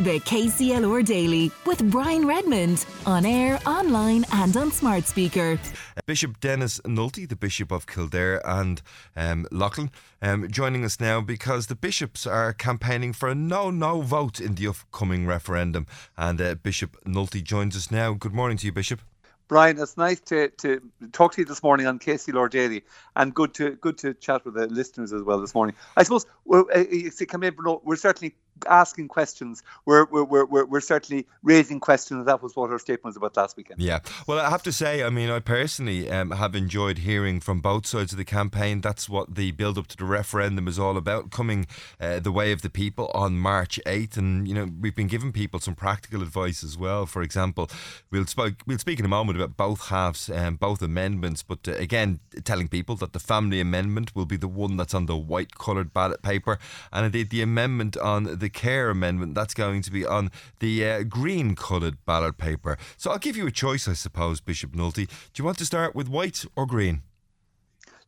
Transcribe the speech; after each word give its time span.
The 0.00 0.18
KCLR 0.20 1.04
Daily 1.04 1.52
with 1.66 1.90
Brian 1.90 2.26
Redmond 2.26 2.86
on 3.04 3.26
air, 3.26 3.60
online, 3.66 4.24
and 4.32 4.56
on 4.56 4.72
smart 4.72 5.04
speaker. 5.04 5.60
Bishop 6.06 6.40
Denis 6.40 6.80
Nulty, 6.86 7.28
the 7.28 7.36
Bishop 7.36 7.70
of 7.70 7.86
Kildare 7.86 8.40
and 8.42 8.80
um, 9.14 9.46
Leighlin, 9.52 9.90
um, 10.22 10.50
joining 10.50 10.86
us 10.86 11.00
now 11.00 11.20
because 11.20 11.66
the 11.66 11.74
bishops 11.74 12.26
are 12.26 12.54
campaigning 12.54 13.12
for 13.12 13.28
a 13.28 13.34
no 13.34 13.70
no 13.70 14.00
vote 14.00 14.40
in 14.40 14.54
the 14.54 14.68
upcoming 14.68 15.26
referendum. 15.26 15.86
And 16.16 16.40
uh, 16.40 16.54
Bishop 16.54 16.96
Nulty 17.04 17.44
joins 17.44 17.76
us 17.76 17.90
now. 17.90 18.14
Good 18.14 18.32
morning 18.32 18.56
to 18.56 18.66
you, 18.66 18.72
Bishop. 18.72 19.02
Brian, 19.48 19.78
it's 19.80 19.96
nice 19.96 20.20
to, 20.20 20.48
to 20.48 20.80
talk 21.10 21.34
to 21.34 21.42
you 21.42 21.44
this 21.44 21.60
morning 21.60 21.86
on 21.88 21.98
KCLR 21.98 22.48
Daily, 22.48 22.84
and 23.16 23.34
good 23.34 23.52
to 23.54 23.72
good 23.72 23.98
to 23.98 24.14
chat 24.14 24.44
with 24.44 24.54
the 24.54 24.68
listeners 24.68 25.12
as 25.12 25.24
well 25.24 25.40
this 25.40 25.54
morning. 25.56 25.74
I 25.96 26.04
suppose 26.04 26.24
we're, 26.44 26.60
uh, 26.72 27.80
we're 27.82 27.96
certainly 27.96 28.36
asking 28.68 29.08
questions. 29.08 29.62
We're, 29.84 30.04
we're, 30.06 30.44
we're, 30.44 30.64
we're 30.64 30.80
certainly 30.80 31.26
raising 31.42 31.80
questions. 31.80 32.26
That 32.26 32.42
was 32.42 32.56
what 32.56 32.70
our 32.70 32.78
statement 32.78 33.06
was 33.06 33.16
about 33.16 33.36
last 33.36 33.56
weekend. 33.56 33.80
Yeah. 33.80 34.00
Well, 34.26 34.38
I 34.38 34.50
have 34.50 34.62
to 34.64 34.72
say, 34.72 35.02
I 35.02 35.10
mean, 35.10 35.30
I 35.30 35.38
personally 35.40 36.10
um, 36.10 36.32
have 36.32 36.54
enjoyed 36.54 36.98
hearing 36.98 37.40
from 37.40 37.60
both 37.60 37.86
sides 37.86 38.12
of 38.12 38.18
the 38.18 38.24
campaign. 38.24 38.80
That's 38.80 39.08
what 39.08 39.34
the 39.34 39.50
build 39.52 39.78
up 39.78 39.86
to 39.88 39.96
the 39.96 40.04
referendum 40.04 40.68
is 40.68 40.78
all 40.78 40.96
about, 40.96 41.30
coming 41.30 41.66
uh, 42.00 42.20
the 42.20 42.32
way 42.32 42.52
of 42.52 42.62
the 42.62 42.70
people 42.70 43.10
on 43.14 43.38
March 43.38 43.80
8th. 43.86 44.16
And, 44.16 44.46
you 44.46 44.54
know, 44.54 44.68
we've 44.80 44.94
been 44.94 45.06
giving 45.06 45.32
people 45.32 45.60
some 45.60 45.74
practical 45.74 46.22
advice 46.22 46.62
as 46.62 46.76
well. 46.76 47.06
For 47.06 47.22
example, 47.22 47.70
we'll, 48.10 48.26
sp- 48.28 48.60
we'll 48.66 48.78
speak 48.78 48.98
in 48.98 49.04
a 49.04 49.08
moment 49.08 49.38
about 49.38 49.56
both 49.56 49.88
halves, 49.88 50.28
um, 50.30 50.56
both 50.56 50.82
amendments, 50.82 51.42
but 51.42 51.66
uh, 51.66 51.72
again, 51.72 52.20
telling 52.44 52.68
people 52.68 52.96
that 52.96 53.12
the 53.12 53.18
family 53.18 53.60
amendment 53.60 54.14
will 54.14 54.26
be 54.26 54.36
the 54.36 54.48
one 54.48 54.76
that's 54.76 54.94
on 54.94 55.06
the 55.06 55.16
white 55.16 55.56
coloured 55.56 55.92
ballot 55.92 56.22
paper. 56.22 56.58
And 56.92 57.06
indeed, 57.06 57.30
the 57.30 57.42
amendment 57.42 57.96
on 57.96 58.38
the 58.38 58.49
care 58.50 58.90
amendment, 58.90 59.34
that's 59.34 59.54
going 59.54 59.82
to 59.82 59.90
be 59.90 60.04
on 60.04 60.30
the 60.58 60.84
uh, 60.84 61.02
green 61.02 61.54
coloured 61.54 62.04
ballot 62.04 62.36
paper. 62.36 62.76
So 62.96 63.10
I'll 63.10 63.18
give 63.18 63.36
you 63.36 63.46
a 63.46 63.50
choice, 63.50 63.88
I 63.88 63.94
suppose, 63.94 64.40
Bishop 64.40 64.72
Nulty. 64.72 65.06
Do 65.06 65.40
you 65.40 65.44
want 65.44 65.58
to 65.58 65.64
start 65.64 65.94
with 65.94 66.08
white 66.08 66.44
or 66.56 66.66
green? 66.66 67.02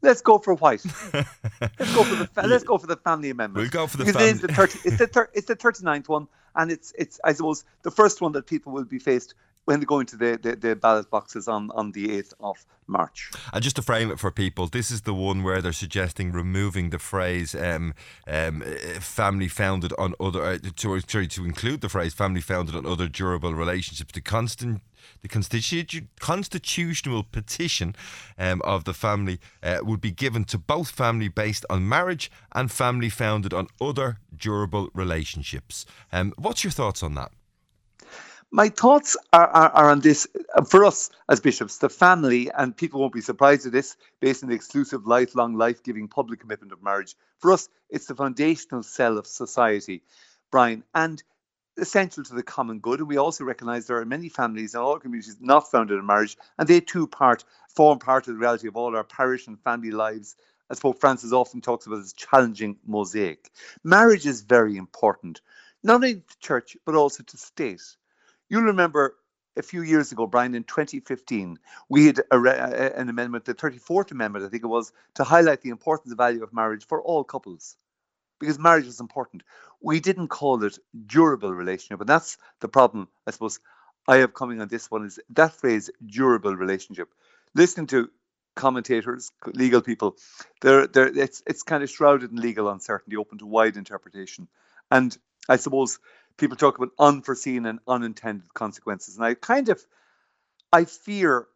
Let's 0.03 0.21
go 0.21 0.39
for 0.39 0.55
white. 0.55 0.85
let's 1.15 1.95
go 1.95 2.03
for 2.03 2.17
the 2.17 2.29
fa- 2.35 2.47
let's 2.47 2.65
go 2.65 2.77
for 2.77 2.89
the 2.89 2.97
family 2.97 3.31
amendment. 3.31 3.63
We'll 3.63 3.71
go 3.71 3.87
for 3.87 3.99
the 3.99 4.05
because 4.05 4.21
family. 4.21 4.31
It 4.31 4.35
is 4.35 4.41
the 4.41 4.49
30, 4.49 4.79
it's 4.85 4.99
the 4.99 5.07
thir- 5.07 5.31
it's 5.33 5.47
the 5.47 5.57
39th 5.57 6.09
one, 6.09 6.27
and 6.57 6.73
it's 6.73 6.93
it's 6.99 7.21
I 7.25 7.33
suppose 7.33 7.65
the 7.83 7.93
first 7.93 8.21
one 8.21 8.33
that 8.33 8.47
people 8.47 8.73
will 8.73 8.85
be 8.85 8.99
faced 8.99 9.35
when 9.65 9.81
they 9.81 9.87
go 9.87 10.01
into 10.01 10.17
the, 10.17 10.39
the, 10.61 10.75
ballot 10.75 11.09
boxes 11.11 11.47
on, 11.47 11.71
on 11.73 11.93
the 11.93 12.09
8th 12.09 12.35
of 12.41 12.65
March. 12.87 13.31
And 13.53 13.63
just 13.63 13.77
to 13.77 13.83
frame 13.83 14.11
it 14.11 14.19
for 14.19 14.31
people, 14.31 14.67
this 14.67 14.91
is 14.91 15.03
the 15.03 15.15
one 15.15 15.43
where 15.43 15.63
they're 15.63 15.73
suggesting 15.73 16.33
removing 16.33 16.91
the 16.91 16.99
phrase 16.99 17.55
um, 17.55 17.95
um, 18.27 18.63
family 19.01 19.49
founded 19.49 19.93
on 19.99 20.15
other, 20.19 20.43
uh, 20.43 20.59
to, 20.77 21.01
sorry, 21.01 21.29
to 21.29 21.45
include 21.45 21.81
the 21.81 21.89
phrase 21.89 22.13
family 22.13 22.41
founded 22.41 22.75
on 22.75 22.87
other 22.87 23.09
durable 23.09 23.55
relationships. 23.55 24.13
The 24.13 24.21
constant 24.21 24.83
the 25.21 25.29
constitu- 25.29 26.07
constitutional 26.21 27.25
petition 27.25 27.95
um, 28.39 28.63
of 28.63 28.85
the 28.85 28.95
family 28.95 29.41
uh, 29.63 29.79
would 29.83 30.01
be 30.01 30.13
given 30.13 30.45
to 30.45 30.59
both 30.59 30.91
family 30.91 31.29
based 31.29 31.67
on 31.69 31.89
marriage 31.89 32.31
and 32.53 32.71
family 32.71 33.09
founded 33.09 33.53
on 33.53 33.69
other 33.81 34.19
durable 34.37 34.91
relationships. 34.95 35.87
Um, 36.13 36.33
what's 36.37 36.63
your 36.63 36.71
thoughts 36.71 37.03
on 37.03 37.15
that? 37.15 37.33
My 38.55 38.69
thoughts 38.69 39.17
are, 39.33 39.49
are, 39.49 39.71
are, 39.71 39.91
on 39.91 40.01
this 40.01 40.29
for 40.69 40.85
us 40.85 41.09
as 41.31 41.41
bishops, 41.41 41.79
the 41.79 41.89
family, 41.89 42.51
and 42.51 42.77
people 42.77 43.01
won't 43.01 43.15
be 43.15 43.23
surprised 43.23 43.65
at 43.65 43.73
this, 43.73 43.97
based 44.21 44.43
on 44.43 44.51
the 44.51 44.55
exclusive, 44.55 45.07
lifelong, 45.07 45.55
life 45.55 45.83
giving 45.83 46.07
public 46.07 46.41
commitment 46.41 46.71
of 46.71 46.83
marriage. 46.83 47.17
For 47.39 47.51
us, 47.51 47.71
it's 47.89 48.07
the 48.07 48.15
foundational 48.15 48.83
cell 48.83 49.17
of 49.17 49.27
society, 49.27 50.03
Brian, 50.51 50.85
and 50.95 51.23
essential 51.79 52.23
to 52.25 52.35
the 52.35 52.43
common 52.43 52.81
good. 52.81 53.01
And 53.01 53.09
we 53.09 53.17
also 53.17 53.43
recognize 53.43 53.87
there 53.87 53.97
are 53.97 54.05
many 54.05 54.29
families 54.29 54.75
in 54.75 54.81
all 54.83 54.99
communities 54.99 55.39
not 55.41 55.71
founded 55.71 55.99
in 55.99 56.05
marriage, 56.05 56.37
and 56.59 56.69
they 56.69 56.81
too 56.81 57.07
part 57.07 57.45
form 57.75 58.01
part 58.01 58.29
of 58.29 58.35
the 58.35 58.41
reality 58.41 58.69
of 58.69 58.77
all 58.77 58.95
our 58.95 59.05
parish 59.05 59.47
and 59.47 59.59
family 59.63 59.91
lives. 59.91 60.37
As 60.69 60.79
Pope 60.79 61.01
Francis 61.01 61.33
often 61.33 61.63
talks 61.63 61.87
about 61.87 61.97
this 61.97 62.13
challenging 62.13 62.77
mosaic. 62.87 63.51
Marriage 63.83 64.27
is 64.27 64.43
very 64.43 64.77
important, 64.77 65.41
not 65.83 65.97
only 65.97 66.17
to 66.17 66.39
church, 66.41 66.77
but 66.85 66.95
also 66.95 67.23
to 67.23 67.37
state 67.39 67.83
You'll 68.53 68.65
remember 68.65 69.17
a 69.57 69.63
few 69.63 69.81
years 69.81 70.13
ago, 70.13 70.27
Brian, 70.27 70.55
in 70.55 70.65
2015, 70.65 71.59
we 71.89 72.05
had 72.05 72.21
a, 72.31 72.99
an 72.99 73.09
amendment, 73.09 73.47
the 73.47 73.55
34th 73.55 74.11
Amendment, 74.11 74.45
I 74.45 74.51
think 74.51 74.63
it 74.63 74.67
was, 74.67 74.93
to 75.15 75.25
highlight 75.25 75.63
the 75.63 75.71
importance 75.71 76.11
and 76.11 76.19
value 76.19 76.43
of 76.43 76.53
marriage 76.53 76.87
for 76.87 77.01
all 77.03 77.25
couples. 77.25 77.79
Because 78.39 78.59
marriage 78.59 78.87
is 78.87 79.01
important. 79.01 79.43
We 79.81 80.01
didn't 80.01 80.29
call 80.29 80.63
it 80.65 80.79
durable 81.07 81.55
relationship. 81.55 82.01
And 82.01 82.09
that's 82.11 82.37
the 82.61 82.69
problem, 82.69 83.09
I 83.27 83.31
suppose, 83.31 83.59
I 84.07 84.19
have 84.19 84.35
coming 84.35 84.61
on 84.61 84.69
this 84.69 84.91
one 84.91 85.07
is 85.07 85.19
that 85.31 85.55
phrase, 85.55 85.89
durable 86.05 86.55
relationship. 86.55 87.09
Listening 87.55 87.87
to 87.87 88.11
commentators, 88.55 89.33
legal 89.47 89.81
people, 89.81 90.19
they're, 90.61 90.87
they're, 90.89 91.07
it's, 91.07 91.43
it's 91.47 91.63
kind 91.63 91.83
of 91.83 91.89
shrouded 91.89 92.31
in 92.31 92.37
legal 92.37 92.69
uncertainty, 92.69 93.17
open 93.17 93.39
to 93.39 93.47
wide 93.47 93.79
interpretation. 93.79 94.47
And 94.91 95.17
I 95.49 95.57
suppose 95.57 95.99
people 96.39 96.57
talk 96.57 96.79
about 96.79 96.91
unforeseen 96.99 97.67
and 97.67 97.81
unintended 97.89 98.53
consequences. 98.55 99.17
And 99.17 99.25
I 99.25 99.35
kind 99.35 99.69
of, 99.69 99.85
I 100.73 100.85
fear 100.87 101.49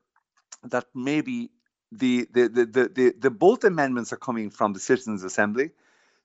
that 0.64 0.86
maybe 0.94 1.50
the 1.92 2.28
the 2.32 2.48
the 2.48 2.66
the, 2.66 2.88
the, 2.94 3.14
the 3.18 3.30
both 3.30 3.64
amendments 3.64 4.12
are 4.12 4.16
coming 4.18 4.50
from 4.50 4.72
the 4.72 4.80
Citizens 4.80 5.24
Assembly. 5.24 5.70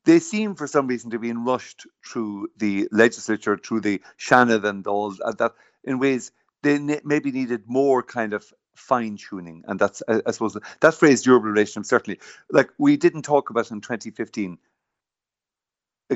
They 0.06 0.19
seem, 0.19 0.56
for 0.56 0.67
some 0.67 0.88
reason, 0.88 1.11
to 1.11 1.19
be 1.19 1.31
rushed 1.34 1.85
through 2.06 2.50
the 2.57 2.88
legislature, 2.91 3.57
through 3.57 3.81
the 3.81 4.01
Seanad 4.19 4.66
and 4.66 4.88
all 4.88 5.11
that, 5.11 5.53
in 5.84 6.00
ways 6.00 6.31
they 6.63 6.79
ne- 6.79 7.01
maybe 7.03 7.31
needed 7.31 7.63
more 7.67 8.03
kind 8.03 8.34
of 8.34 8.45
fine 8.75 9.17
tuning. 9.17 9.63
And 9.67 9.79
that's, 9.79 10.01
I, 10.07 10.22
I 10.25 10.31
suppose, 10.31 10.57
that 10.81 10.95
phrase 10.95 11.23
durable 11.23 11.50
relationship, 11.50 11.88
certainly. 11.88 12.19
Like 12.51 12.72
we 12.79 12.97
didn't 12.97 13.23
talk 13.23 13.50
about 13.51 13.72
in 13.72 13.81
2015 13.81 14.57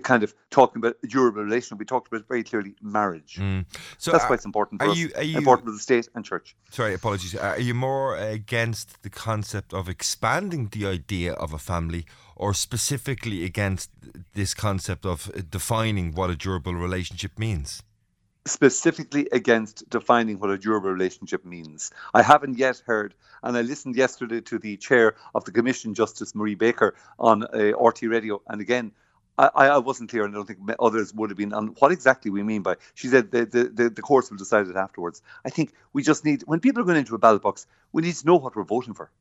kind 0.04 0.24
of 0.24 0.34
talking 0.50 0.80
about 0.80 0.96
a 1.04 1.08
durable 1.08 1.44
relationship. 1.44 1.80
We 1.80 1.86
talked 1.86 2.08
about 2.08 2.28
very 2.28 2.44
clearly 2.44 2.76
marriage. 2.82 3.38
Mm. 3.40 3.66
So 3.98 4.12
that's 4.12 4.26
are, 4.26 4.30
why 4.30 4.36
it's 4.36 4.46
important 4.46 4.82
for 4.82 4.88
are 4.88 4.92
us. 4.92 4.98
You, 4.98 5.12
are 5.16 5.24
you, 5.24 5.38
important 5.38 5.68
for 5.68 5.72
the 5.72 5.80
state 5.80 6.10
and 6.16 6.24
church. 6.26 6.56
Sorry, 6.72 6.94
apologies. 6.94 7.36
Are 7.36 7.60
you 7.60 7.74
more 7.74 8.18
against 8.18 9.04
the 9.04 9.10
concept 9.10 9.74
of 9.74 9.90
expanding 9.90 10.70
the 10.72 10.86
idea 10.86 11.34
of 11.34 11.54
a 11.54 11.60
family, 11.60 12.06
or 12.36 12.54
specifically 12.54 13.44
against 13.46 13.90
this 14.34 14.54
concept 14.54 15.06
of 15.06 15.32
defining 15.50 16.14
what 16.14 16.30
a 16.30 16.36
durable 16.36 16.76
relationship 16.76 17.38
means? 17.40 17.82
specifically 18.46 19.28
against 19.32 19.90
defining 19.90 20.40
what 20.40 20.50
a 20.50 20.58
durable 20.58 20.92
relationship 20.92 21.44
means. 21.46 21.92
I 22.14 22.22
haven't 22.22 22.58
yet 22.58 22.82
heard, 22.86 23.16
and 23.44 23.58
I 23.58 23.62
listened 23.62 23.96
yesterday 23.96 24.42
to 24.42 24.60
the 24.60 24.78
chair 24.78 25.16
of 25.34 25.46
the 25.46 25.52
Commission, 25.52 25.94
Justice 25.94 26.36
Marie 26.36 26.56
Baker, 26.56 26.96
on 27.20 27.44
uh, 27.44 27.48
RTÉ 27.78 28.10
Radio, 28.10 28.42
and 28.48 28.62
again, 28.62 28.92
I, 29.38 29.50
I 29.54 29.78
wasn't 29.80 30.10
clear, 30.10 30.24
and 30.24 30.34
I 30.34 30.38
don't 30.38 30.46
think 30.46 30.60
others 30.80 31.14
would 31.14 31.30
have 31.30 31.38
been 31.38 31.54
on 31.54 31.68
what 31.80 31.92
exactly 31.92 32.32
we 32.32 32.42
mean 32.42 32.62
by. 32.62 32.76
She 32.94 33.08
said 33.10 33.32
the, 33.32 33.46
the, 33.46 33.64
the, 33.66 33.90
the 33.90 34.02
courts 34.02 34.30
will 34.30 34.38
decide 34.38 34.68
it 34.68 34.76
afterwards. 34.76 35.22
I 35.44 35.50
think 35.50 35.74
we 35.92 36.04
just 36.04 36.24
need, 36.24 36.44
when 36.46 36.62
people 36.62 36.82
are 36.82 36.86
going 36.86 36.98
into 36.98 37.16
a 37.16 37.18
ballot 37.18 37.42
box, 37.42 37.68
we 37.92 38.02
need 38.02 38.16
to 38.16 38.26
know 38.26 38.38
what 38.38 38.56
we're 38.56 38.64
voting 38.64 38.94
for. 38.94 39.12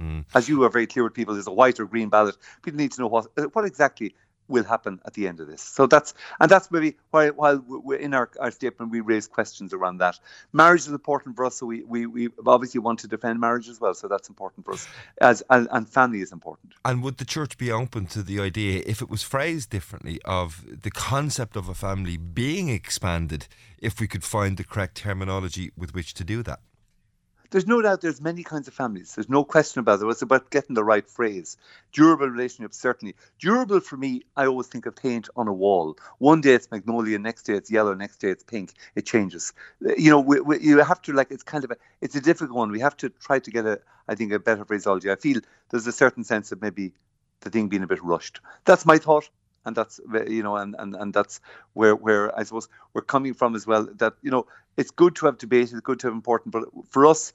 Mm. 0.00 0.24
As 0.34 0.48
you 0.48 0.62
are 0.64 0.68
very 0.68 0.86
clear 0.86 1.04
with 1.04 1.14
people, 1.14 1.34
there's 1.34 1.46
a 1.46 1.52
white 1.52 1.80
or 1.80 1.86
green 1.86 2.08
ballot. 2.08 2.36
People 2.62 2.78
need 2.78 2.92
to 2.92 3.00
know 3.00 3.06
what 3.06 3.54
what 3.54 3.64
exactly 3.64 4.14
will 4.48 4.64
happen 4.64 5.00
at 5.04 5.14
the 5.14 5.28
end 5.28 5.40
of 5.40 5.46
this. 5.46 5.62
So 5.62 5.86
that's 5.86 6.14
and 6.40 6.50
that's 6.50 6.70
maybe 6.70 6.96
why 7.10 7.30
while 7.30 7.62
we're 7.66 7.98
in 7.98 8.14
our, 8.14 8.30
our 8.40 8.50
statement 8.50 8.92
we 8.92 9.00
raise 9.00 9.26
questions 9.26 9.72
around 9.72 9.98
that. 9.98 10.18
Marriage 10.52 10.82
is 10.82 10.88
important 10.88 11.36
for 11.36 11.44
us, 11.44 11.56
so 11.56 11.66
we, 11.66 11.82
we, 11.82 12.06
we 12.06 12.28
obviously 12.46 12.80
want 12.80 13.00
to 13.00 13.08
defend 13.08 13.40
marriage 13.40 13.68
as 13.68 13.80
well. 13.80 13.94
So 13.94 14.08
that's 14.08 14.28
important 14.28 14.64
for 14.64 14.72
us, 14.72 14.86
as 15.20 15.42
and, 15.50 15.68
and 15.70 15.88
family 15.88 16.20
is 16.20 16.32
important. 16.32 16.74
And 16.84 17.02
would 17.02 17.18
the 17.18 17.24
church 17.24 17.58
be 17.58 17.70
open 17.70 18.06
to 18.06 18.22
the 18.22 18.40
idea, 18.40 18.82
if 18.86 19.02
it 19.02 19.10
was 19.10 19.22
phrased 19.22 19.70
differently, 19.70 20.20
of 20.24 20.64
the 20.82 20.90
concept 20.90 21.56
of 21.56 21.68
a 21.68 21.74
family 21.74 22.16
being 22.16 22.68
expanded, 22.68 23.48
if 23.78 24.00
we 24.00 24.06
could 24.06 24.24
find 24.24 24.56
the 24.56 24.64
correct 24.64 24.96
terminology 24.96 25.72
with 25.76 25.94
which 25.94 26.14
to 26.14 26.24
do 26.24 26.42
that? 26.42 26.60
There's 27.50 27.66
no 27.66 27.82
doubt 27.82 28.00
there's 28.00 28.20
many 28.20 28.42
kinds 28.42 28.68
of 28.68 28.74
families. 28.74 29.14
There's 29.14 29.28
no 29.28 29.44
question 29.44 29.80
about 29.80 30.00
it. 30.00 30.06
It's 30.06 30.22
about 30.22 30.50
getting 30.50 30.74
the 30.74 30.84
right 30.84 31.08
phrase. 31.08 31.56
Durable 31.92 32.28
relationships, 32.28 32.78
certainly. 32.78 33.14
Durable 33.38 33.80
for 33.80 33.96
me, 33.96 34.22
I 34.36 34.46
always 34.46 34.66
think 34.66 34.86
of 34.86 34.96
paint 34.96 35.28
on 35.36 35.48
a 35.48 35.52
wall. 35.52 35.96
One 36.18 36.40
day 36.40 36.54
it's 36.54 36.70
magnolia, 36.70 37.18
next 37.18 37.44
day 37.44 37.54
it's 37.54 37.70
yellow, 37.70 37.94
next 37.94 38.18
day 38.18 38.30
it's 38.30 38.44
pink. 38.44 38.72
It 38.94 39.06
changes. 39.06 39.52
Uh, 39.84 39.94
you 39.96 40.10
know, 40.10 40.20
we, 40.20 40.40
we, 40.40 40.60
you 40.60 40.78
have 40.78 41.02
to 41.02 41.12
like. 41.12 41.30
It's 41.30 41.42
kind 41.42 41.64
of 41.64 41.70
a. 41.70 41.76
It's 42.00 42.16
a 42.16 42.20
difficult 42.20 42.56
one. 42.56 42.70
We 42.70 42.80
have 42.80 42.96
to 42.98 43.08
try 43.08 43.38
to 43.38 43.50
get 43.50 43.66
a. 43.66 43.80
I 44.08 44.14
think 44.14 44.32
a 44.32 44.38
better 44.38 44.64
phraseology. 44.64 45.10
I 45.10 45.16
feel 45.16 45.40
there's 45.70 45.86
a 45.86 45.92
certain 45.92 46.24
sense 46.24 46.52
of 46.52 46.62
maybe 46.62 46.92
the 47.40 47.50
thing 47.50 47.68
being 47.68 47.82
a 47.82 47.86
bit 47.86 48.02
rushed. 48.02 48.40
That's 48.64 48.86
my 48.86 48.98
thought 48.98 49.28
and 49.66 49.76
that's 49.76 50.00
you 50.28 50.42
know 50.42 50.56
and, 50.56 50.74
and 50.78 50.94
and 50.94 51.12
that's 51.12 51.40
where 51.74 51.94
where 51.94 52.36
I 52.38 52.44
suppose 52.44 52.68
we're 52.94 53.02
coming 53.02 53.34
from 53.34 53.54
as 53.54 53.66
well 53.66 53.86
that 53.96 54.14
you 54.22 54.30
know 54.30 54.46
it's 54.76 54.90
good 54.90 55.16
to 55.16 55.26
have 55.26 55.38
debate 55.38 55.72
it's 55.72 55.80
good 55.80 56.00
to 56.00 56.06
have 56.06 56.14
important 56.14 56.52
but 56.52 56.64
for 56.88 57.06
us 57.06 57.32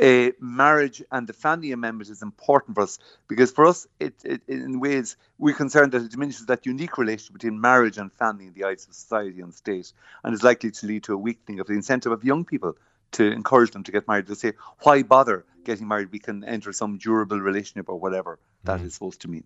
uh, 0.00 0.30
marriage 0.40 1.02
and 1.12 1.26
the 1.26 1.32
family 1.32 1.72
amendment 1.72 2.08
is 2.08 2.22
important 2.22 2.74
for 2.74 2.82
us 2.82 2.98
because 3.28 3.50
for 3.50 3.66
us, 3.66 3.86
it, 3.98 4.14
it, 4.24 4.40
in 4.48 4.80
ways, 4.80 5.16
we're 5.38 5.54
concerned 5.54 5.92
that 5.92 6.02
it 6.02 6.10
diminishes 6.10 6.46
that 6.46 6.64
unique 6.64 6.96
relationship 6.96 7.34
between 7.34 7.60
marriage 7.60 7.98
and 7.98 8.10
family 8.12 8.46
in 8.46 8.54
the 8.54 8.64
eyes 8.64 8.86
of 8.88 8.94
society 8.94 9.40
and 9.40 9.52
state 9.52 9.92
and 10.24 10.32
is 10.32 10.42
likely 10.42 10.70
to 10.70 10.86
lead 10.86 11.04
to 11.04 11.12
a 11.12 11.18
weakening 11.18 11.60
of 11.60 11.66
the 11.66 11.74
incentive 11.74 12.12
of 12.12 12.24
young 12.24 12.44
people 12.44 12.76
to 13.12 13.30
encourage 13.32 13.72
them 13.72 13.82
to 13.84 13.92
get 13.92 14.06
married. 14.08 14.26
To 14.26 14.34
say, 14.34 14.52
why 14.80 15.02
bother 15.02 15.44
getting 15.64 15.88
married? 15.88 16.10
We 16.12 16.18
can 16.18 16.44
enter 16.44 16.72
some 16.72 16.98
durable 16.98 17.40
relationship 17.40 17.88
or 17.88 17.98
whatever 17.98 18.38
that 18.64 18.80
mm. 18.80 18.86
is 18.86 18.94
supposed 18.94 19.20
to 19.22 19.28
mean. 19.28 19.44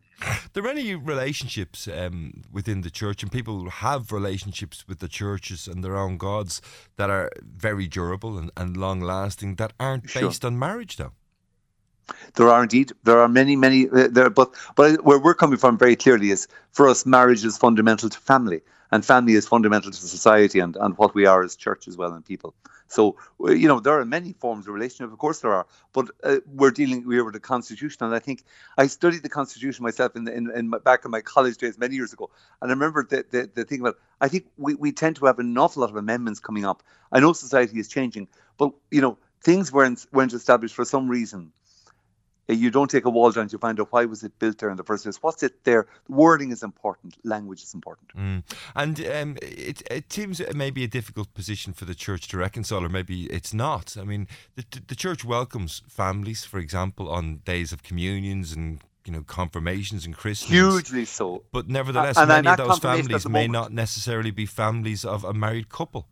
There 0.52 0.64
are 0.64 0.68
any 0.68 0.94
relationships 0.94 1.88
um, 1.88 2.42
within 2.52 2.82
the 2.82 2.90
church, 2.90 3.22
and 3.22 3.32
people 3.32 3.68
have 3.70 4.12
relationships 4.12 4.86
with 4.86 5.00
the 5.00 5.08
churches 5.08 5.66
and 5.66 5.82
their 5.82 5.96
own 5.96 6.16
gods 6.16 6.60
that 6.96 7.10
are 7.10 7.30
very 7.42 7.88
durable 7.88 8.38
and, 8.38 8.50
and 8.56 8.76
long 8.76 9.00
lasting 9.00 9.56
that 9.56 9.72
aren't 9.80 10.08
sure. 10.08 10.22
based 10.22 10.44
on 10.44 10.58
marriage, 10.58 10.96
though. 10.96 11.12
There 12.34 12.50
are 12.50 12.62
indeed. 12.62 12.92
There 13.04 13.18
are 13.18 13.28
many, 13.28 13.56
many. 13.56 13.88
Uh, 13.88 14.08
there, 14.10 14.30
but 14.30 14.54
but 14.76 15.04
where 15.04 15.18
we're 15.18 15.34
coming 15.34 15.56
from 15.56 15.78
very 15.78 15.96
clearly 15.96 16.30
is 16.30 16.46
for 16.72 16.88
us, 16.88 17.06
marriage 17.06 17.44
is 17.44 17.56
fundamental 17.56 18.10
to 18.10 18.18
family, 18.18 18.60
and 18.90 19.04
family 19.04 19.34
is 19.34 19.48
fundamental 19.48 19.90
to 19.90 19.96
society 19.96 20.58
and, 20.58 20.76
and 20.76 20.98
what 20.98 21.14
we 21.14 21.26
are 21.26 21.42
as 21.42 21.56
church 21.56 21.88
as 21.88 21.96
well 21.96 22.12
and 22.12 22.24
people. 22.24 22.54
So, 22.94 23.16
uh, 23.40 23.50
you 23.50 23.66
know, 23.66 23.80
there 23.80 23.98
are 23.98 24.04
many 24.04 24.32
forms 24.34 24.68
of 24.68 24.74
relationship, 24.74 25.12
of 25.12 25.18
course 25.18 25.40
there 25.40 25.52
are, 25.52 25.66
but 25.92 26.06
uh, 26.22 26.36
we're 26.46 26.70
dealing 26.70 27.02
here 27.10 27.24
with 27.24 27.34
the 27.34 27.40
Constitution. 27.40 28.06
And 28.06 28.14
I 28.14 28.20
think 28.20 28.44
I 28.78 28.86
studied 28.86 29.24
the 29.24 29.28
Constitution 29.28 29.82
myself 29.82 30.14
in, 30.14 30.28
in, 30.28 30.48
in 30.54 30.68
my, 30.68 30.78
back 30.78 31.04
in 31.04 31.10
my 31.10 31.20
college 31.20 31.56
days 31.56 31.76
many 31.76 31.96
years 31.96 32.12
ago. 32.12 32.30
And 32.62 32.70
I 32.70 32.74
remember 32.74 33.04
the, 33.04 33.24
the, 33.28 33.50
the 33.52 33.64
thing 33.64 33.80
about, 33.80 33.96
I 34.20 34.28
think 34.28 34.46
we, 34.56 34.76
we 34.76 34.92
tend 34.92 35.16
to 35.16 35.26
have 35.26 35.40
an 35.40 35.58
awful 35.58 35.80
lot 35.80 35.90
of 35.90 35.96
amendments 35.96 36.38
coming 36.38 36.64
up. 36.64 36.84
I 37.10 37.18
know 37.18 37.32
society 37.32 37.80
is 37.80 37.88
changing, 37.88 38.28
but, 38.58 38.70
you 38.92 39.00
know, 39.00 39.18
things 39.42 39.72
weren't, 39.72 40.06
weren't 40.12 40.32
established 40.32 40.76
for 40.76 40.84
some 40.84 41.08
reason 41.08 41.52
you 42.48 42.70
don't 42.70 42.90
take 42.90 43.04
a 43.04 43.10
wall 43.10 43.30
down 43.30 43.48
to 43.48 43.58
find 43.58 43.80
out 43.80 43.88
why 43.90 44.04
was 44.04 44.22
it 44.22 44.38
built 44.38 44.58
there 44.58 44.70
in 44.70 44.76
the 44.76 44.84
first 44.84 45.04
place. 45.04 45.22
What's 45.22 45.42
it 45.42 45.64
there? 45.64 45.86
Wording 46.08 46.50
is 46.50 46.62
important. 46.62 47.16
Language 47.24 47.62
is 47.62 47.74
important. 47.74 48.14
Mm. 48.16 48.42
And 48.74 49.06
um, 49.06 49.38
it, 49.40 49.82
it 49.90 50.12
seems 50.12 50.40
it 50.40 50.54
may 50.54 50.70
be 50.70 50.84
a 50.84 50.88
difficult 50.88 51.32
position 51.34 51.72
for 51.72 51.84
the 51.84 51.94
church 51.94 52.28
to 52.28 52.36
reconcile, 52.36 52.84
or 52.84 52.88
maybe 52.88 53.24
it's 53.24 53.54
not. 53.54 53.96
I 53.98 54.04
mean, 54.04 54.28
the, 54.56 54.64
the 54.86 54.94
church 54.94 55.24
welcomes 55.24 55.82
families, 55.88 56.44
for 56.44 56.58
example, 56.58 57.08
on 57.08 57.40
days 57.44 57.72
of 57.72 57.82
communions 57.82 58.52
and 58.52 58.80
you 59.06 59.12
know 59.12 59.22
confirmations 59.22 60.04
and 60.04 60.16
christenings. 60.16 60.72
Hugely 60.72 61.04
so. 61.04 61.44
But 61.52 61.68
nevertheless, 61.68 62.16
and 62.16 62.28
many 62.28 62.48
of 62.48 62.56
those 62.56 62.78
families 62.78 63.28
may 63.28 63.48
not 63.48 63.72
necessarily 63.72 64.30
be 64.30 64.46
families 64.46 65.04
of 65.04 65.24
a 65.24 65.32
married 65.32 65.68
couple 65.68 66.08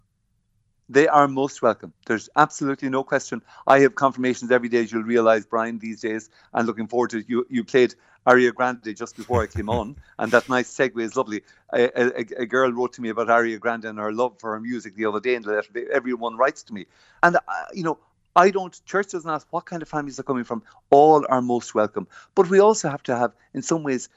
they 0.93 1.09
are 1.09 1.27
most 1.27 1.63
welcome. 1.63 1.93
There's 2.07 2.29
absolutely 2.37 2.91
no 2.91 3.03
question. 3.03 3.43
I 3.67 3.81
have 3.81 3.95
confirmations 3.95 4.51
every 4.51 4.69
day, 4.69 4.83
as 4.83 4.93
you'll 4.93 5.03
realize, 5.03 5.47
Brian, 5.47 5.79
these 5.79 6.01
days, 6.03 6.29
and 6.53 6.67
looking 6.67 6.87
forward 6.87 7.11
to 7.11 7.19
it. 7.19 7.27
You, 7.29 7.47
you 7.49 7.65
played 7.65 7.95
Aria 8.27 8.53
Grande 8.53 8.95
just 8.95 9.17
before 9.17 9.43
I 9.43 9.47
came 9.47 9.71
on, 9.71 9.97
and 10.19 10.31
that 10.33 10.49
nice 10.49 10.73
segue 10.73 11.01
is 11.01 11.17
lovely. 11.17 11.43
A, 11.73 11.85
a, 11.99 12.43
a, 12.43 12.47
girl 12.47 12.71
wrote 12.71 12.93
to 12.95 13.01
me 13.01 13.09
about 13.09 13.31
Aria 13.31 13.59
Grande 13.59 13.87
and 13.87 13.99
her 13.99 14.13
love 14.13 14.39
for 14.39 14.53
her 14.53 14.61
music 14.61 14.95
the 14.95 15.07
other 15.07 15.21
day, 15.21 15.35
and 15.35 15.47
everyone 15.91 16.37
writes 16.37 16.63
to 16.65 16.75
me. 16.75 16.87
And, 17.23 17.37
uh, 17.37 17.41
you 17.73 17.85
know, 17.85 17.99
I 18.37 18.51
don't, 18.51 18.79
church 18.87 19.11
doesn't 19.11 19.31
ask 19.31 19.47
what 19.51 19.67
kind 19.67 19.83
of 19.83 19.89
families 19.89 20.19
are 20.19 20.23
coming 20.23 20.45
from. 20.45 20.63
All 20.91 21.25
are 21.29 21.43
most 21.43 21.75
welcome. 21.75 22.07
But 22.35 22.49
we 22.49 22.61
also 22.61 22.89
have 22.89 23.03
to 23.05 23.17
have, 23.17 23.33
in 23.55 23.63
some 23.63 23.83
ways, 23.83 24.09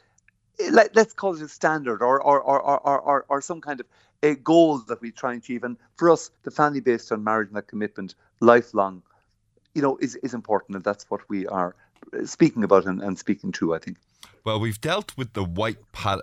let, 0.72 0.96
us 0.98 1.14
call 1.14 1.36
it 1.36 1.42
a 1.42 1.48
standard 1.48 2.02
or, 2.02 2.22
or, 2.22 2.42
or, 2.42 2.62
or, 2.62 3.00
or, 3.00 3.26
or 3.30 3.42
some 3.42 3.62
kind 3.62 3.80
of 3.80 3.86
a 4.24 4.36
goal 4.36 4.80
that 4.80 5.02
we 5.02 5.12
try 5.12 5.34
and 5.34 5.42
achieve. 5.42 5.64
And 5.64 5.78
for 5.96 6.10
us, 6.10 6.32
the 6.44 6.52
family 6.52 6.80
based 6.80 7.12
on 7.12 7.24
marriage 7.24 7.48
and 7.48 7.58
that 7.58 7.68
commitment, 7.68 8.16
lifelong, 8.40 9.04
you 9.74 9.82
know, 9.82 9.98
is, 9.98 10.16
is 10.18 10.34
important. 10.34 10.76
And 10.76 10.84
that's 10.84 11.10
what 11.10 11.22
we 11.30 11.48
are 11.48 11.76
speaking 12.26 12.64
about 12.64 12.86
and, 12.86 13.02
and 13.02 13.18
speaking 13.18 13.52
to, 13.54 13.76
I 13.76 13.80
think. 13.80 13.98
Well, 14.44 14.60
we've 14.60 14.80
dealt 14.80 15.18
with 15.18 15.34
the 15.34 15.44
white 15.44 15.78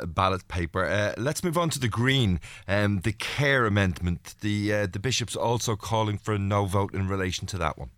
ballot 0.06 0.46
paper. 0.46 0.84
Uh, 0.84 1.14
let's 1.16 1.42
move 1.42 1.58
on 1.58 1.70
to 1.70 1.80
the 1.80 1.88
green, 1.88 2.40
um, 2.68 3.00
the 3.00 3.12
care 3.12 3.66
amendment. 3.66 4.36
The 4.40 4.72
uh, 4.72 4.86
the 4.86 5.00
bishops 5.00 5.34
also 5.34 5.74
calling 5.74 6.18
for 6.18 6.32
a 6.34 6.38
no 6.38 6.66
vote 6.66 6.94
in 6.94 7.08
relation 7.08 7.48
to 7.48 7.58
that 7.58 7.76
one. 7.76 7.90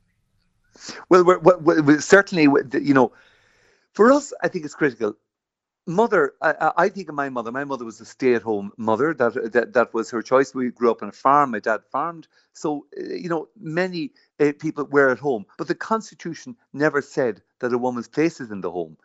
Well, 1.11 1.25
we're, 1.25 1.39
we're, 1.41 1.83
we're 1.83 2.01
certainly, 2.01 2.45
you 2.73 2.95
know, 2.95 3.13
for 3.93 4.11
us, 4.13 4.33
I 4.43 4.49
think 4.49 4.65
it's 4.65 4.75
critical 4.75 5.15
mother 5.87 6.35
I, 6.43 6.73
I, 6.77 6.89
think 6.89 7.09
of 7.09 7.15
my 7.15 7.29
mother. 7.29 7.53
My 7.53 7.65
mother 7.65 7.85
was 7.85 8.01
a 8.01 8.05
stay-at-home 8.07 8.73
mother. 8.79 9.15
That, 9.15 9.53
that 9.53 9.75
that 9.75 9.95
was 9.95 10.11
her 10.11 10.23
choice. 10.23 10.55
We 10.55 10.71
grew 10.71 10.91
up 10.91 11.03
on 11.03 11.11
a 11.11 11.13
farm. 11.13 11.53
My 11.53 11.61
dad 11.61 11.83
farmed. 11.93 12.29
So 12.53 12.87
uh, 12.99 13.15
you 13.15 13.29
know 13.29 13.49
many 13.59 14.13
uh, 14.41 14.53
people 14.59 14.87
were 14.87 15.11
at 15.11 15.19
home. 15.19 15.47
But 15.59 15.69
the 15.69 15.75
constitution 15.75 16.57
never 16.73 17.03
said 17.03 17.43
that 17.61 17.73
a 17.73 17.79
woman's 17.79 18.09
place 18.09 18.41
is 18.41 18.51
in 18.51 18.61
the 18.61 18.71
home 18.71 18.97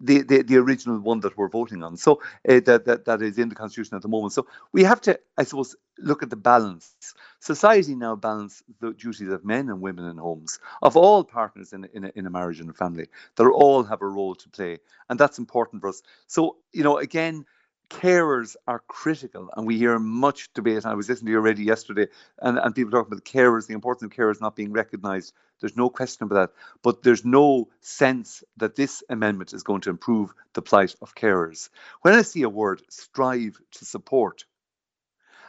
the, 0.00 0.22
the, 0.22 0.42
the 0.42 0.56
original 0.56 0.98
one 0.98 1.20
that 1.20 1.36
we're 1.36 1.48
voting 1.48 1.82
on. 1.82 1.96
So 1.96 2.20
uh, 2.48 2.60
that, 2.66 2.84
that 2.86 3.04
that 3.04 3.22
is 3.22 3.38
in 3.38 3.48
the 3.48 3.54
constitution 3.54 3.96
at 3.96 4.02
the 4.02 4.08
moment. 4.08 4.32
So 4.32 4.46
we 4.72 4.82
have 4.84 5.00
to, 5.02 5.18
I 5.36 5.44
suppose, 5.44 5.76
look 5.98 6.22
at 6.22 6.30
the 6.30 6.36
balance. 6.36 6.94
Society 7.40 7.94
now 7.94 8.16
balance 8.16 8.62
the 8.80 8.92
duties 8.92 9.32
of 9.32 9.44
men 9.44 9.68
and 9.68 9.80
women 9.80 10.06
in 10.06 10.16
homes, 10.16 10.58
of 10.82 10.96
all 10.96 11.24
partners 11.24 11.72
in 11.72 11.86
in 11.92 12.04
a, 12.04 12.12
in 12.14 12.26
a 12.26 12.30
marriage 12.30 12.60
and 12.60 12.70
a 12.70 12.74
family. 12.74 13.06
They 13.36 13.44
all 13.44 13.82
have 13.84 14.02
a 14.02 14.08
role 14.08 14.34
to 14.34 14.48
play, 14.48 14.78
and 15.08 15.18
that's 15.18 15.38
important 15.38 15.82
for 15.82 15.88
us. 15.88 16.02
So 16.26 16.56
you 16.72 16.82
know, 16.82 16.98
again 16.98 17.44
carers 17.90 18.54
are 18.68 18.82
critical, 18.86 19.50
and 19.56 19.66
we 19.66 19.76
hear 19.76 19.98
much 19.98 20.52
debate. 20.54 20.86
I 20.86 20.94
was 20.94 21.08
listening 21.08 21.26
to 21.26 21.32
you 21.32 21.38
already 21.38 21.64
yesterday, 21.64 22.06
and, 22.40 22.56
and 22.58 22.74
people 22.74 22.92
talking 22.92 23.12
about 23.12 23.24
carers, 23.24 23.66
the 23.66 23.74
importance 23.74 24.10
of 24.10 24.16
carers 24.16 24.40
not 24.40 24.56
being 24.56 24.72
recognised. 24.72 25.34
There's 25.60 25.76
no 25.76 25.90
question 25.90 26.24
about 26.24 26.34
that. 26.34 26.60
But 26.82 27.02
there's 27.02 27.24
no 27.24 27.68
sense 27.80 28.42
that 28.56 28.76
this 28.76 29.02
amendment 29.08 29.52
is 29.52 29.62
going 29.62 29.82
to 29.82 29.90
improve 29.90 30.32
the 30.54 30.62
plight 30.62 30.94
of 31.02 31.14
carers. 31.14 31.68
When 32.02 32.14
I 32.14 32.22
see 32.22 32.42
a 32.42 32.48
word, 32.48 32.82
strive 32.88 33.58
to 33.72 33.84
support, 33.84 34.44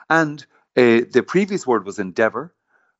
and 0.09 0.45
uh, 0.77 1.07
the 1.11 1.23
previous 1.25 1.65
word 1.65 1.85
was 1.85 1.99
endeavour. 1.99 2.53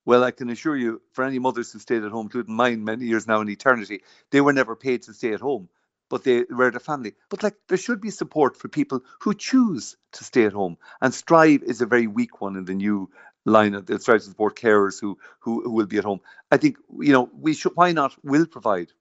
Well, 0.03 0.23
I 0.23 0.31
can 0.31 0.49
assure 0.49 0.75
you, 0.75 1.01
for 1.13 1.23
any 1.23 1.37
mothers 1.37 1.71
who 1.71 1.79
stayed 1.79 2.03
at 2.03 2.11
home, 2.11 2.25
including 2.25 2.55
mine 2.55 2.83
many 2.83 3.05
years 3.05 3.27
now 3.27 3.41
in 3.41 3.49
eternity, 3.49 4.01
they 4.31 4.41
were 4.41 4.53
never 4.53 4.75
paid 4.75 5.03
to 5.03 5.13
stay 5.13 5.33
at 5.33 5.41
home 5.41 5.69
but 6.11 6.25
they 6.25 6.43
were 6.49 6.69
the 6.69 6.79
family. 6.79 7.13
But 7.29 7.41
like 7.41 7.55
there 7.69 7.77
should 7.77 8.01
be 8.01 8.09
support 8.09 8.57
for 8.57 8.67
people 8.67 8.99
who 9.21 9.33
choose 9.33 9.95
to 10.11 10.25
stay 10.25 10.43
at 10.43 10.51
home. 10.51 10.77
And 10.99 11.13
Strive 11.13 11.63
is 11.63 11.79
a 11.79 11.85
very 11.85 12.05
weak 12.05 12.41
one 12.41 12.57
in 12.57 12.65
the 12.65 12.73
new 12.73 13.09
line 13.45 13.73
of 13.73 13.85
the 13.85 13.99
strive 13.99 14.21
to 14.21 14.27
support 14.27 14.55
carers 14.55 14.99
who, 14.99 15.17
who 15.39 15.63
who 15.63 15.71
will 15.71 15.87
be 15.87 15.97
at 15.97 16.03
home. 16.03 16.21
I 16.51 16.57
think 16.57 16.77
you 16.99 17.13
know 17.13 17.29
we 17.39 17.53
should 17.53 17.73
why 17.75 17.91
not 17.91 18.15
will 18.23 18.45
provide. 18.45 18.91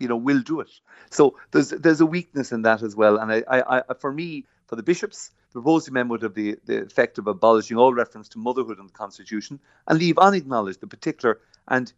You 0.00 0.06
know, 0.06 0.16
will 0.16 0.42
do 0.42 0.60
it. 0.60 0.70
So 1.10 1.36
there's 1.50 1.70
there's 1.70 2.00
a 2.00 2.06
weakness 2.06 2.52
in 2.52 2.62
that 2.62 2.82
as 2.82 2.94
well. 2.94 3.16
And 3.16 3.32
I, 3.32 3.42
I, 3.48 3.78
I 3.80 3.94
for 3.94 4.12
me, 4.12 4.46
for 4.66 4.76
the 4.76 4.82
bishops, 4.84 5.32
the 5.52 5.60
proposed 5.60 5.88
amendment 5.88 6.22
of 6.22 6.34
the, 6.34 6.56
the 6.66 6.82
effect 6.82 7.18
of 7.18 7.26
abolishing 7.26 7.76
all 7.76 7.92
reference 7.92 8.28
to 8.30 8.38
motherhood 8.38 8.78
in 8.78 8.86
the 8.86 8.92
constitution 8.92 9.58
and 9.88 9.98
leave 9.98 10.18
unacknowledged 10.18 10.80
the 10.80 10.86
particular 10.86 11.40
and 11.66 11.92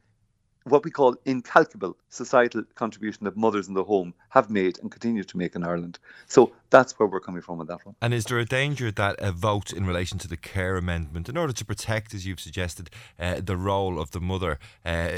what 0.70 0.84
we 0.84 0.90
call 0.90 1.16
incalculable 1.24 1.96
societal 2.08 2.62
contribution 2.74 3.24
that 3.24 3.36
mothers 3.36 3.68
in 3.68 3.74
the 3.74 3.84
home 3.84 4.14
have 4.30 4.50
made 4.50 4.78
and 4.80 4.90
continue 4.90 5.24
to 5.24 5.36
make 5.36 5.54
in 5.54 5.64
Ireland. 5.64 5.98
So 6.26 6.52
that's 6.70 6.98
where 6.98 7.08
we're 7.08 7.20
coming 7.20 7.42
from 7.42 7.58
with 7.58 7.68
that 7.68 7.84
one. 7.84 7.94
And 8.00 8.14
is 8.14 8.24
there 8.24 8.38
a 8.38 8.44
danger 8.44 8.90
that 8.92 9.16
a 9.18 9.32
vote 9.32 9.72
in 9.72 9.86
relation 9.86 10.18
to 10.18 10.28
the 10.28 10.36
care 10.36 10.76
amendment, 10.76 11.28
in 11.28 11.36
order 11.36 11.52
to 11.52 11.64
protect, 11.64 12.14
as 12.14 12.26
you've 12.26 12.40
suggested, 12.40 12.90
uh, 13.18 13.40
the 13.40 13.56
role 13.56 14.00
of 14.00 14.12
the 14.12 14.20
mother, 14.20 14.58
uh, 14.84 15.08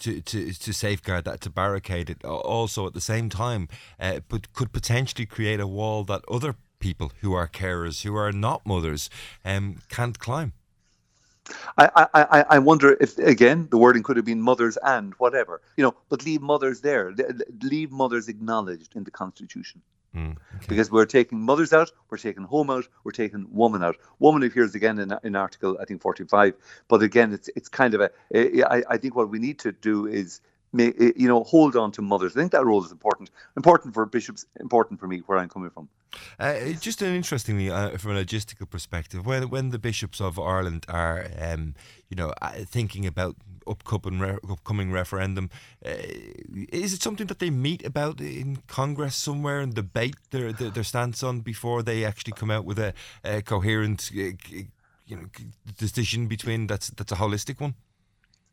to, 0.00 0.20
to, 0.20 0.52
to 0.52 0.72
safeguard 0.72 1.24
that, 1.24 1.40
to 1.42 1.50
barricade 1.50 2.10
it, 2.10 2.24
also 2.24 2.86
at 2.86 2.94
the 2.94 3.00
same 3.00 3.28
time, 3.28 3.68
uh, 4.00 4.20
but 4.28 4.52
could 4.52 4.72
potentially 4.72 5.26
create 5.26 5.60
a 5.60 5.66
wall 5.66 6.04
that 6.04 6.22
other 6.28 6.56
people 6.78 7.12
who 7.20 7.32
are 7.32 7.48
carers, 7.48 8.02
who 8.02 8.14
are 8.14 8.32
not 8.32 8.66
mothers, 8.66 9.08
um, 9.44 9.76
can't 9.88 10.18
climb? 10.18 10.52
I, 11.78 12.06
I, 12.14 12.44
I 12.50 12.58
wonder 12.58 12.96
if 13.00 13.18
again 13.18 13.68
the 13.70 13.78
wording 13.78 14.02
could 14.02 14.16
have 14.16 14.24
been 14.24 14.40
mothers 14.40 14.76
and 14.82 15.14
whatever 15.14 15.60
you 15.76 15.82
know, 15.84 15.94
but 16.08 16.24
leave 16.24 16.42
mothers 16.42 16.80
there, 16.80 17.14
leave 17.62 17.90
mothers 17.92 18.28
acknowledged 18.28 18.96
in 18.96 19.04
the 19.04 19.10
constitution. 19.10 19.82
Mm, 20.14 20.30
okay. 20.30 20.66
Because 20.68 20.90
we're 20.90 21.04
taking 21.04 21.40
mothers 21.40 21.72
out, 21.72 21.92
we're 22.08 22.16
taking 22.16 22.44
home 22.44 22.70
out, 22.70 22.88
we're 23.04 23.12
taking 23.12 23.46
woman 23.52 23.82
out. 23.82 23.96
Woman 24.18 24.42
appears 24.42 24.74
again 24.74 24.98
in, 24.98 25.14
in 25.22 25.36
Article 25.36 25.76
I 25.80 25.84
think 25.84 26.00
45, 26.00 26.54
but 26.88 27.02
again 27.02 27.32
it's 27.32 27.50
it's 27.54 27.68
kind 27.68 27.94
of 27.94 28.00
a. 28.00 28.10
I, 28.64 28.82
I 28.88 28.96
think 28.96 29.14
what 29.14 29.28
we 29.28 29.38
need 29.38 29.58
to 29.60 29.72
do 29.72 30.06
is 30.06 30.40
eh, 30.40 30.55
you 30.72 31.28
know, 31.28 31.44
hold 31.44 31.76
on 31.76 31.92
to 31.92 32.02
mothers. 32.02 32.36
I 32.36 32.40
think 32.40 32.52
that 32.52 32.64
role 32.64 32.84
is 32.84 32.92
important. 32.92 33.30
Important 33.56 33.94
for 33.94 34.06
bishops, 34.06 34.46
important 34.60 35.00
for 35.00 35.06
me, 35.06 35.18
where 35.26 35.38
I'm 35.38 35.48
coming 35.48 35.70
from. 35.70 35.88
Uh, 36.38 36.72
just 36.80 37.02
an 37.02 37.14
interestingly, 37.14 37.70
uh, 37.70 37.96
from 37.98 38.16
a 38.16 38.24
logistical 38.24 38.68
perspective, 38.68 39.26
when 39.26 39.48
when 39.50 39.70
the 39.70 39.78
bishops 39.78 40.20
of 40.20 40.38
Ireland 40.38 40.86
are, 40.88 41.26
um, 41.40 41.74
you 42.08 42.16
know, 42.16 42.32
uh, 42.42 42.64
thinking 42.64 43.06
about 43.06 43.36
upcoming 43.66 44.20
re- 44.20 44.38
upcoming 44.48 44.92
referendum, 44.92 45.50
uh, 45.84 45.90
is 46.72 46.92
it 46.92 47.02
something 47.02 47.26
that 47.26 47.38
they 47.38 47.50
meet 47.50 47.84
about 47.84 48.20
in 48.20 48.58
Congress 48.66 49.16
somewhere 49.16 49.60
and 49.60 49.74
debate 49.74 50.16
their, 50.30 50.52
their, 50.52 50.70
their 50.70 50.84
stance 50.84 51.22
on 51.22 51.40
before 51.40 51.82
they 51.82 52.04
actually 52.04 52.32
come 52.32 52.50
out 52.50 52.64
with 52.64 52.78
a, 52.78 52.94
a 53.24 53.42
coherent, 53.42 54.10
uh, 54.14 54.30
you 55.06 55.16
know, 55.16 55.26
decision 55.78 56.28
between 56.28 56.66
that's 56.66 56.88
that's 56.88 57.12
a 57.12 57.16
holistic 57.16 57.60
one? 57.60 57.74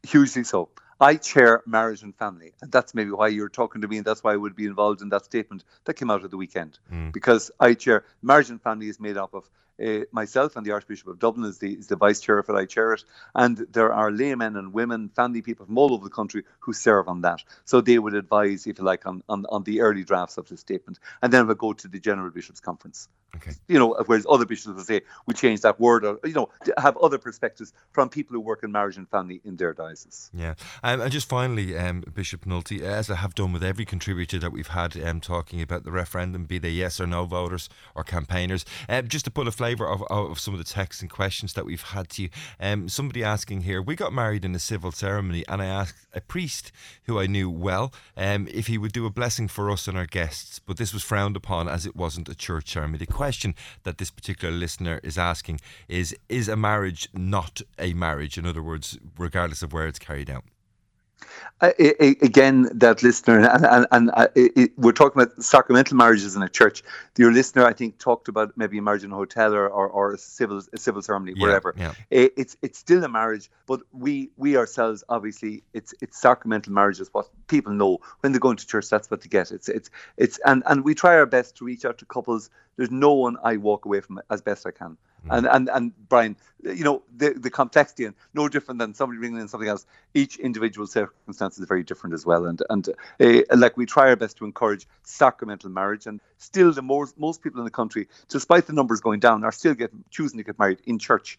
Hugely 0.04 0.44
so. 0.44 0.70
I 1.00 1.16
chair 1.16 1.64
marriage 1.66 2.04
and 2.04 2.16
family. 2.16 2.54
And 2.62 2.72
that's 2.72 2.94
maybe 2.94 3.12
why 3.12 3.28
you're 3.30 3.50
talking 3.50 3.82
to 3.82 3.88
me, 3.88 3.98
and 3.98 4.06
that's 4.06 4.24
why 4.24 4.34
I 4.34 4.38
would 4.38 4.56
be 4.56 4.66
involved 4.66 5.02
in 5.02 5.10
that 5.10 5.26
statement 5.26 5.64
that 5.86 5.96
came 5.96 6.10
out 6.10 6.24
of 6.24 6.32
the 6.32 6.38
weekend. 6.38 6.80
Mm. 6.92 7.12
Because 7.12 7.52
I 7.60 7.74
chair 7.74 8.06
marriage 8.22 8.50
and 8.50 8.62
family 8.62 8.90
is 8.90 9.00
made 9.00 9.18
up 9.18 9.34
of 9.34 9.50
uh, 9.82 10.06
myself 10.12 10.56
and 10.56 10.66
the 10.66 10.72
Archbishop 10.72 11.08
of 11.08 11.20
Dublin 11.20 11.50
is 11.50 11.60
the, 11.60 11.74
is 11.74 11.88
the 11.88 11.96
vice 11.96 12.20
chair 12.20 12.40
of 12.40 12.50
it. 12.50 12.54
I 12.56 12.66
chair 12.66 12.94
it. 12.94 13.04
And 13.36 13.66
there 13.72 13.94
are 13.94 14.12
laymen 14.12 14.56
and 14.56 14.74
women, 14.74 15.10
family 15.16 15.42
people 15.42 15.66
from 15.66 15.78
all 15.78 15.94
over 15.94 16.04
the 16.04 16.10
country 16.10 16.44
who 16.60 16.74
serve 16.74 17.08
on 17.08 17.22
that. 17.22 17.44
So 17.66 17.82
they 17.82 18.00
would 18.00 18.14
advise, 18.14 18.68
if 18.68 18.78
you 18.78 18.84
like, 18.84 19.06
on, 19.06 19.24
on, 19.30 19.46
on 19.50 19.64
the 19.64 19.82
early 19.82 20.04
drafts 20.04 20.38
of 20.38 20.48
the 20.48 20.58
statement. 20.58 21.00
And 21.22 21.32
then 21.32 21.48
would 21.48 21.58
go 21.58 21.74
to 21.74 21.88
the 21.88 22.00
General 22.00 22.30
Bishops' 22.30 22.60
Conference. 22.60 23.08
Okay. 23.36 23.54
You 23.68 23.80
know, 23.80 23.96
whereas 24.06 24.28
other 24.30 24.46
bishops 24.46 24.76
will 24.76 24.84
say, 24.84 25.02
we 25.26 25.34
change 25.34 25.62
that 25.62 25.80
word, 25.80 26.06
or, 26.06 26.20
you 26.24 26.34
know, 26.34 26.50
have 26.78 26.96
other 26.98 27.18
perspectives 27.18 27.74
from 27.92 28.08
people 28.08 28.36
who 28.36 28.40
work 28.40 28.64
in 28.64 28.72
marriage 28.72 28.96
and 28.96 29.10
family 29.10 29.42
in 29.44 29.56
their 29.56 29.74
diocese. 29.74 30.30
Yeah. 30.36 30.54
Um, 30.84 31.02
and 31.02 31.12
just 31.12 31.28
finally, 31.28 31.76
um, 31.76 32.04
Bishop 32.14 32.46
Nulty, 32.46 32.82
as 32.82 33.10
I 33.10 33.16
have 33.16 33.34
done 33.34 33.52
with 33.52 33.64
every 33.64 33.86
contributor 33.86 34.38
that 34.38 34.52
we've 34.52 34.68
had 34.68 34.96
um, 35.04 35.20
talking 35.20 35.64
about 35.64 35.84
the 35.84 35.92
referendum, 35.92 36.46
be 36.46 36.60
they 36.60 36.70
yes 36.70 37.02
or 37.02 37.08
no 37.08 37.26
voters 37.26 37.70
or 37.96 38.04
campaigners, 38.04 38.66
uh, 38.88 39.02
just 39.02 39.26
to 39.26 39.32
put 39.32 39.48
a 39.48 39.52
flavour 39.64 39.88
of, 39.88 40.04
of 40.10 40.42
some 40.42 40.54
of 40.54 40.58
the 40.58 40.66
texts 40.66 41.02
and 41.02 41.10
questions 41.10 41.54
that 41.54 41.66
we've 41.66 41.82
had 41.82 42.10
to 42.10 42.24
you. 42.24 42.30
Um, 42.60 42.90
somebody 42.90 43.24
asking 43.24 43.62
here, 43.62 43.82
we 43.82 43.96
got 43.96 44.12
married 44.12 44.44
in 44.44 44.54
a 44.54 44.60
civil 44.60 44.92
ceremony, 44.92 45.46
and 45.48 45.62
I 45.62 45.68
asked 45.68 46.06
a 46.14 46.20
priest 46.20 46.74
who 47.06 47.18
I 47.18 47.28
knew 47.28 47.50
well 47.50 47.94
um, 48.18 48.50
if 48.52 48.68
he 48.68 48.78
would 48.78 48.92
do 48.92 49.06
a 49.06 49.10
blessing 49.10 49.48
for 49.48 49.72
us 49.72 49.88
and 49.88 49.98
our 49.98 50.06
guests, 50.06 50.60
but 50.60 50.76
this 50.76 50.94
was 50.94 51.02
frowned 51.02 51.38
upon 51.38 51.70
as 51.70 51.86
it 51.86 51.96
wasn't 51.96 52.28
a 52.28 52.36
church 52.36 52.74
ceremony. 52.74 52.98
The 52.98 53.06
question 53.06 53.56
that 53.84 54.00
this 54.00 54.12
particular 54.12 54.54
listener 54.54 55.00
is 55.02 55.18
asking 55.18 55.62
is 55.88 56.14
Is 56.28 56.50
a 56.50 56.58
marriage 56.58 57.08
not 57.14 57.62
a 57.80 57.94
marriage? 57.94 58.38
In 58.38 58.46
other 58.46 58.62
words, 58.62 58.98
regardless 59.18 59.64
of 59.64 59.72
where 59.72 59.88
it's 59.88 59.98
carried 59.98 60.30
out? 60.30 60.44
Uh, 61.62 61.72
again, 62.22 62.70
that 62.74 63.04
listener, 63.04 63.40
and, 63.40 63.66
and, 63.66 63.88
and 63.92 64.12
uh, 64.14 64.28
it, 64.36 64.72
we're 64.78 64.92
talking 64.92 65.22
about 65.22 65.42
sacramental 65.42 65.96
marriages 65.96 66.36
in 66.36 66.44
a 66.44 66.50
church. 66.50 66.84
Your 67.18 67.32
listener, 67.32 67.66
I 67.66 67.74
think, 67.74 68.00
talked 68.00 68.28
about 68.28 68.58
maybe 68.58 68.78
a 68.78 68.82
marriage 68.82 69.04
in 69.04 69.12
a 69.12 69.16
hotel 69.16 69.54
or, 69.54 69.70
or, 69.70 69.88
or 69.88 70.14
a 70.14 70.18
civil 70.18 70.62
a 70.74 70.78
civil 70.78 71.02
ceremony, 71.02 71.34
yeah, 71.36 71.44
wherever. 71.44 71.74
Yeah. 71.78 71.94
It, 72.10 72.34
it's 72.36 72.58
it's 72.62 72.80
still 72.80 73.04
a 73.04 73.10
marriage, 73.10 73.50
but 73.66 73.82
we 73.94 74.30
we 74.36 74.58
ourselves, 74.58 75.04
obviously, 75.08 75.64
it's 75.74 75.94
it's 76.02 76.20
sacramental 76.20 76.74
marriages. 76.74 77.10
what 77.14 77.30
people 77.48 77.74
know 77.74 78.00
when 78.22 78.34
they 78.34 78.40
go 78.40 78.52
into 78.52 78.68
church. 78.68 78.90
That's 78.90 79.10
what 79.10 79.22
they 79.22 79.30
get. 79.30 79.52
It's 79.52 79.70
it's 79.70 79.90
it's 80.18 80.40
and 80.46 80.64
and 80.66 80.84
we 80.84 80.94
try 80.94 81.16
our 81.16 81.26
best 81.26 81.56
to 81.58 81.66
reach 81.66 81.86
out 81.86 81.98
to 82.00 82.06
couples. 82.06 82.50
There's 82.76 82.92
no 82.92 83.14
one 83.14 83.38
I 83.44 83.58
walk 83.58 83.86
away 83.86 84.02
from 84.02 84.22
as 84.30 84.42
best 84.42 84.66
I 84.66 84.72
can. 84.72 84.98
Mm. 85.28 85.38
And 85.38 85.48
and 85.48 85.70
and 85.70 86.10
Brian, 86.10 86.36
you 86.64 86.84
know 86.84 87.04
the 87.16 87.32
the 87.32 87.50
complexity 87.50 88.06
and 88.06 88.16
no 88.34 88.50
different 88.50 88.80
than 88.80 88.94
somebody 88.94 89.20
bringing 89.20 89.40
in 89.40 89.48
something 89.48 89.70
else. 89.70 89.86
Each 90.14 90.38
individual 90.38 90.88
circumstance 90.88 91.58
is 91.58 91.66
very 91.66 91.84
different 91.84 92.14
as 92.14 92.26
well, 92.26 92.46
and 92.46 92.62
and 92.70 92.90
uh, 93.20 93.42
like 93.56 93.78
we 93.78 93.86
try 93.86 94.10
our 94.10 94.16
best 94.16 94.38
to 94.38 94.46
encourage 94.46 94.88
sacramental 95.04 95.70
marriage, 95.70 96.08
and 96.08 96.20
still 96.44 96.72
the 96.72 96.82
most 96.82 97.18
most 97.18 97.42
people 97.42 97.60
in 97.60 97.66
the 97.66 97.72
country, 97.72 98.08
despite 98.30 98.68
the 98.68 98.74
numbers 98.74 99.02
going 99.02 99.20
down, 99.20 99.44
are 99.44 99.52
still 99.52 99.74
getting 99.74 100.04
choosing 100.12 100.38
to 100.38 100.44
get 100.44 100.60
married 100.60 100.80
in 100.86 101.00
church 101.00 101.38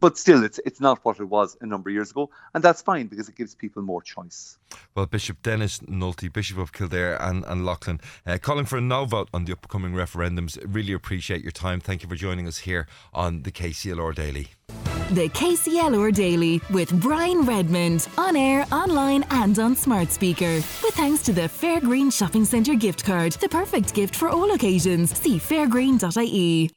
but 0.00 0.18
still, 0.18 0.44
it's 0.44 0.58
it's 0.64 0.80
not 0.80 1.04
what 1.04 1.20
it 1.20 1.24
was 1.24 1.56
a 1.60 1.66
number 1.66 1.90
of 1.90 1.94
years 1.94 2.10
ago, 2.10 2.30
and 2.54 2.62
that's 2.62 2.82
fine 2.82 3.06
because 3.06 3.28
it 3.28 3.36
gives 3.36 3.54
people 3.54 3.82
more 3.82 4.02
choice. 4.02 4.58
Well, 4.94 5.06
Bishop 5.06 5.42
Denis 5.42 5.78
Nulty, 5.80 6.32
Bishop 6.32 6.58
of 6.58 6.72
Kildare 6.72 7.20
and, 7.20 7.44
and 7.44 7.64
Leighlin, 7.64 8.00
uh, 8.26 8.38
calling 8.40 8.66
for 8.66 8.78
a 8.78 8.80
no 8.80 9.04
vote 9.04 9.28
on 9.32 9.44
the 9.44 9.52
upcoming 9.52 9.92
referendums. 9.92 10.58
Really 10.66 10.92
appreciate 10.92 11.42
your 11.42 11.52
time. 11.52 11.80
Thank 11.80 12.02
you 12.02 12.08
for 12.08 12.16
joining 12.16 12.46
us 12.46 12.58
here 12.58 12.86
on 13.12 13.42
the 13.42 13.52
KCLR 13.52 14.14
Daily. 14.14 14.48
The 15.12 15.28
KCLR 15.28 16.12
Daily 16.12 16.60
with 16.70 17.00
Brian 17.00 17.42
Redmond 17.42 18.08
on 18.18 18.34
air, 18.34 18.66
online, 18.72 19.24
and 19.30 19.56
on 19.56 19.76
smart 19.76 20.10
speaker. 20.10 20.54
With 20.82 20.94
thanks 20.94 21.22
to 21.22 21.32
the 21.32 21.42
Fairgreen 21.42 22.12
Shopping 22.12 22.44
Centre 22.44 22.74
gift 22.74 23.04
card, 23.04 23.32
the 23.34 23.48
perfect 23.48 23.94
gift 23.94 24.16
for 24.16 24.28
all 24.28 24.52
occasions. 24.52 25.16
See 25.16 25.38
fairgreen.ie. 25.38 26.76